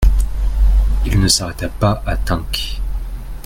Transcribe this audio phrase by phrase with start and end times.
[1.05, 2.81] Il ne s'arrêta pas à Tinques.